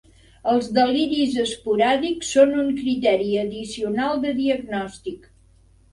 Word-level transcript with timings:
Els 0.53 0.69
deliris 0.77 1.35
esporàdics 1.43 2.31
són 2.37 2.55
un 2.63 2.73
criteri 2.79 3.29
addicional 3.45 4.21
de 4.25 4.37
diagnòstic. 4.45 5.33